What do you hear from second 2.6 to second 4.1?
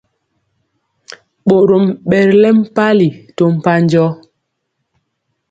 mpali to mpanjɔ.